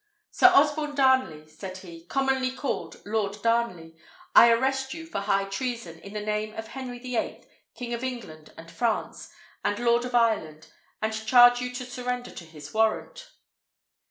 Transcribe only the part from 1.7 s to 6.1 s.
he, "commonly called Lord Darnley, I arrest you for high treason,